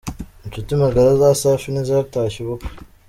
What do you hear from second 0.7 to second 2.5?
magara za Safi ntizatashye